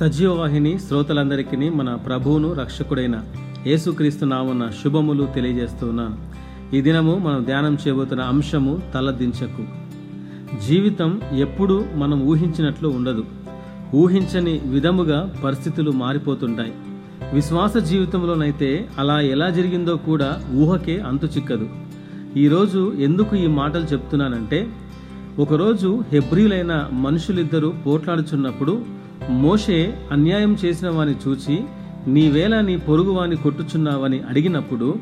సజీవవాహిని 0.00 0.78
శ్రోతలందరికీ 0.78 1.56
మన 1.56 1.94
ప్రభువును 1.94 2.52
రక్షకుడైన 2.52 3.22
యేసుక్రీస్తు 3.66 4.24
నామన్న 4.24 4.70
శుభములు 4.84 5.28
తెలియజేస్తున్నాను 5.34 6.16
ఈ 6.76 6.80
దినము 6.80 7.18
మనం 7.18 7.44
ధ్యానం 7.44 7.74
చేయబోతున్న 7.74 8.22
అంశము 8.22 8.82
తలదించకు. 8.94 9.64
జీవితం 10.66 11.20
ఎప్పుడు 11.36 11.84
మనం 11.94 12.22
ఊహించినట్లు 12.22 12.88
ఉండదు. 12.88 13.24
ఊహించని 13.94 14.60
విధముగా 14.66 15.32
పరిస్థితులు 15.44 15.90
మారిపోతుంటాయి. 15.90 16.72
విశ్వాస 17.32 17.76
జీవితంలోనైతే 17.76 18.88
అలా 18.98 19.20
ఎలా 19.20 19.50
జరిగిందో 19.50 19.96
కూడా 19.96 20.36
ఊహకే 20.54 21.00
అంతు 21.00 21.26
చిక్కదు. 21.26 21.68
ఈరోజు 22.36 22.92
ఎందుకు 22.98 23.36
ఈ 23.36 23.46
మాటలు 23.46 23.84
చెప్తున్నానంటే 23.84 24.68
ఒకరోజు 25.38 26.02
హెబ్రిలైన 26.12 26.88
మనుషులిద్దరూ 26.92 27.72
పోట్లాడుచున్నప్పుడు 27.86 29.01
మోషే 29.32 29.94
అన్యాయం 30.12 30.56
చేసిన 30.64 30.88
వాని 30.88 31.14
చూచి 31.28 31.58
నీవేళ 32.06 32.60
నీ 32.60 32.76
పొరుగువాని 32.76 33.36
కొట్టుచున్నావని 33.36 34.20
అడిగినప్పుడు 34.28 34.94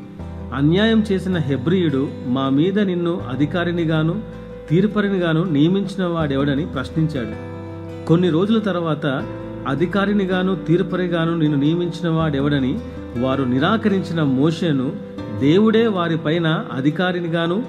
అన్యాయం 0.55 1.05
చేసిన 1.13 1.39
హెబ్రియుడు 1.39 2.09
మా 2.27 2.49
మీద 2.49 2.79
నిన్ను 2.79 3.21
అధికారినిగాను 3.31 4.21
తీర్పరినిగాను 4.71 5.45
నియమించిన 5.45 6.05
వాడెవడని 6.05 6.67
ప్రశ్నించాడు. 6.67 7.51
కొన్ని 8.07 8.31
రోజుల 8.31 8.59
తర్వాత 8.59 9.07
అధికారినిగాను 9.69 10.55
తీర్పరిగాను 10.57 11.37
నిన్ను 11.37 11.59
నియమించిన 11.59 12.09
వాడెవడని 12.09 12.79
వారు 13.19 13.45
నిరాకరించిన 13.45 14.23
మోషేను 14.23 14.93
దేవుడే 15.41 15.87
వారిపైన 15.87 16.65
అధికారినిగాను 16.73 17.63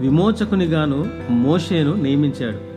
విమోచకునిగాను 0.00 1.06
మోషేను 1.30 1.94
నియమించాడు. 1.94 2.67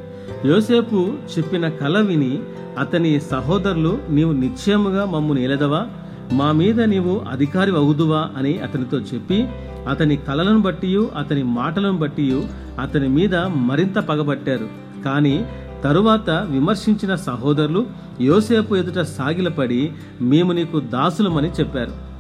యోసేపు 0.46 1.14
చెప్పిన 1.38 1.70
కల 1.70 2.02
విని 2.02 2.40
అతని 2.80 3.20
సహోదరులు 3.20 4.00
నీవు 4.10 4.32
నిశ్చయముగా 4.32 5.06
మమ్ము 5.06 5.34
నిలదవా 5.34 5.88
మా 6.32 6.52
మీద 6.52 6.82
నీవు 6.82 7.22
అధికారి 7.32 7.72
అవుదువా 7.72 8.30
అని 8.38 8.60
అతనితో 8.60 8.98
చెప్పి 8.98 9.48
అతని 9.90 10.16
కలలను 10.16 10.60
బట్టి 10.60 11.08
అతని 11.16 11.44
మాటలను 11.44 11.98
బట్టి 11.98 12.44
అతని 12.80 13.08
మీద 13.08 13.36
మరింత 13.36 13.98
పగబట్టారు. 13.98 14.68
కానీ 15.06 15.46
తరువాత 15.84 16.30
విమర్శించిన 16.30 17.16
సహోదరులు 17.16 17.86
యోసేపు 18.22 18.76
ఎదుట 18.76 19.00
సాగిలపడి 19.00 19.92
మేము 20.22 20.52
నీకు 20.52 20.80
దాసులమని 20.80 21.50
చెప్పారు. 21.60 22.11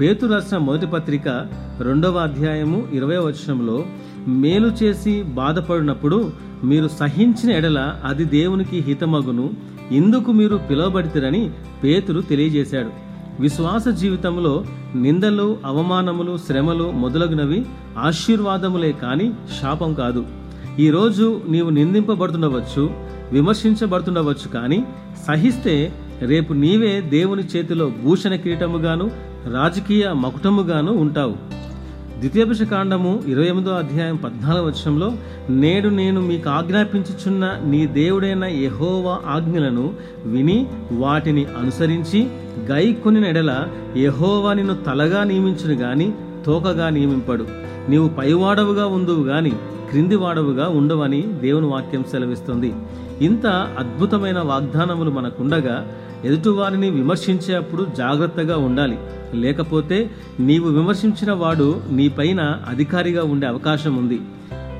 పేతు 0.00 0.26
రాసిన 0.26 0.58
మొదటి 0.58 0.86
పత్రిక 0.86 1.28
రెండవ 1.80 2.16
అధ్యాయము 2.18 2.88
ఇరవై 2.92 3.16
వచనంలో 3.16 3.84
మేలు 4.28 4.66
చేసి 4.66 5.22
బాధపడినప్పుడు 5.22 6.32
మీరు 6.64 6.88
సహించిన 6.88 7.56
ఎడల 7.56 7.94
అది 8.04 8.24
దేవునికి 8.24 8.78
హితమగును 8.78 9.50
ఇందుకు 9.90 10.32
మీరు 10.32 10.56
పిలువబడితేరని 10.70 11.50
పేతురు 11.84 12.20
తెలియజేశాడు. 12.20 12.90
విశ్వాస 13.40 13.88
జీవితంలో 13.88 14.64
నిందలు 14.94 15.58
అవమానములు 15.64 16.36
శ్రమలు 16.36 16.90
మొదలగునవి 16.90 17.66
ఆశీర్వాదములే 17.98 18.92
కాని 18.92 19.32
శాపం 19.60 19.94
కాదు. 19.94 20.26
ఈరోజు 20.80 21.40
నీవు 21.48 21.70
నిందింపబడుతుండవచ్చు 21.70 22.90
విమర్శించబడుతుండవచ్చు 23.32 24.48
కానీ 24.48 24.84
సహిస్తే 25.28 25.92
రేపు 26.26 26.52
నీవే 26.52 27.00
దేవుని 27.00 27.42
చేతిలో 27.42 27.92
భూషణ 28.04 28.34
కిరీటముగాను 28.34 29.10
రాజకీయ 29.54 30.12
మకుటముగాను 30.12 30.92
ఉంటావు. 30.92 31.34
ద్వితీయోపశ 32.18 32.62
కాండము 32.62 33.22
ఇరవై 33.26 33.44
ఎనిమిదో 33.44 33.70
అధ్యాయం 33.70 34.16
పద్నాలుగు 34.16 34.66
వచనంలో 34.66 35.12
నేడు 35.50 35.88
నేను 35.88 36.20
మీకు 36.20 36.50
ఆజ్ఞాపించుచున్న 36.50 37.58
నీ 37.64 37.86
దేవుడైన 37.86 38.44
యహోవా 38.44 39.18
ఆజ్ఞలను 39.26 39.94
విని 40.24 40.66
వాటిని 40.92 41.44
అనుసరించి 41.44 42.28
గై 42.70 42.92
కొన్ని 42.92 43.20
నెడల 43.20 43.68
యహోవా 43.96 44.52
నిన్ను 44.52 44.74
తలగా 44.74 45.24
నియమించును 45.24 45.74
గాని 45.74 46.12
తోకగా 46.46 46.88
నియమింపడు. 46.88 47.46
నీవు 47.88 48.08
పైవాడవుగా 48.08 48.86
ఉందువు 48.86 49.24
గాని 49.24 49.50
క్రింది 49.90 50.16
వాడవుగా 50.16 50.68
ఉండవని 50.68 51.22
దేవుని 51.22 51.66
వాక్యం 51.66 52.04
సెలవిస్తుంది. 52.10 52.72
ఇంత 53.20 53.46
అద్భుతమైన 53.78 54.38
వాగ్దానములు 54.38 55.10
మనకుండగా 55.10 55.86
ఎదుటివారిని 56.24 56.90
విమర్శించేటప్పుడు 56.90 57.86
జాగ్రత్తగా 57.96 58.56
ఉండాలి. 58.56 58.98
లేకపోతే 59.34 60.10
నీవు 60.40 60.68
విమర్శించిన 60.68 61.32
వాడు 61.32 61.80
నీపైన 61.92 62.40
అధికారిగా 62.68 63.24
ఉండే 63.24 63.46
అవకాశం 63.46 63.96
ఉంది. 63.96 64.20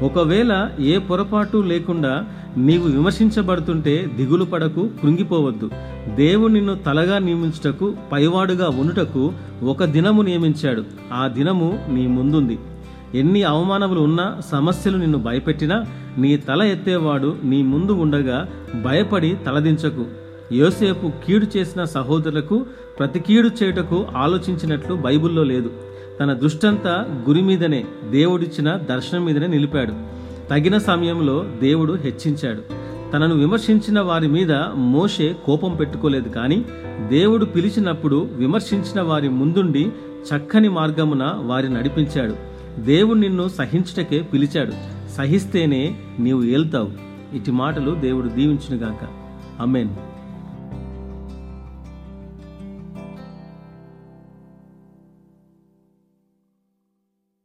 ఒకవేళ 0.02 0.68
ఏ 0.80 0.98
పొరపాటు 0.98 1.58
లేకుండా 1.58 2.24
నీవు 2.56 2.88
విమర్శించబడుతుంటే 2.88 4.10
దిగులు 4.16 4.44
పడకు 4.44 4.88
కృంగిపోవద్దు. 5.02 5.70
దేవుడు 6.14 6.52
నిన్ను 6.52 6.74
తలగా 6.74 7.18
నియమించుటకు 7.18 7.94
పైవాడుగా 8.12 8.68
ఉండుటకు 8.68 9.32
ఒక 9.62 9.84
దినము 9.84 10.22
నియమించాడు. 10.22 10.84
ఆ 11.12 11.26
దినము 11.26 11.78
నీ 11.88 12.06
ముందుంది. 12.06 12.58
ఎన్ని 13.14 13.42
అవమానములు 13.42 14.00
ఉన్నా 14.00 14.40
సమస్యలు 14.52 14.96
నిన్ను 14.96 15.18
భయపెట్టినా 15.18 15.84
నీ 16.18 16.36
తల 16.36 16.62
ఎత్తేవాడు 16.62 17.36
నీ 17.44 17.62
ముందు 17.62 17.92
ఉండగా 17.92 18.48
భయపడి 18.84 19.36
తలదించకు. 19.46 20.21
యోసేపు 20.52 21.12
కీడు 21.26 21.58
చేసిన 21.58 21.84
సహోదరులకు 21.84 22.66
ప్రతి 22.98 23.20
కీడు 23.20 23.50
చేయుటకు 23.62 24.06
ఆలోచించినట్లు 24.16 24.94
బైబిల్లో 24.94 25.42
లేదు. 25.42 25.70
తన 26.20 26.32
దృష్టంతా 26.32 27.06
గురి 27.28 27.42
మీదనే 27.42 27.84
దేవుడిచ్చిన 28.10 28.76
దర్శనం 28.76 29.24
మీదనే 29.24 29.46
నిలిపాడు. 29.46 29.92
తగిన 30.50 30.78
సమయంలో 30.78 31.46
దేవుడు 31.62 31.92
హెచ్చించాడు. 31.92 32.62
తనను 33.12 33.34
విమర్శించిన 33.34 34.00
వారి 34.00 34.28
మీద 34.28 34.52
మోషే 34.74 35.36
కోపం 35.44 35.76
పెట్టుకోలేదు 35.76 36.28
కానీ 36.28 36.64
దేవుడు 37.08 37.44
పిలిచినప్పుడు 37.44 38.28
విమర్శించిన 38.32 39.00
వారి 39.00 39.28
ముందుండి 39.28 39.92
చక్కని 40.34 40.68
మార్గమున 40.68 41.32
వారి 41.36 41.74
నడిపించాడు. 41.74 42.34
దేవుడు 42.80 43.18
నిన్ను 43.18 43.48
సహించుటకే 43.48 44.18
పిలిచాడు. 44.18 44.72
సహిస్తేనే 45.16 45.96
నీవు 46.18 46.42
ఏల్తావు. 46.42 46.90
ఇటు 47.36 47.50
మాటలు 47.50 47.90
దేవుడు 47.90 48.28
దీవించునుగాక. 48.28 49.08
అమ్మేన్ 49.60 49.88